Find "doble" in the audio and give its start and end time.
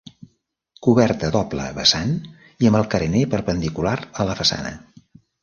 1.35-1.67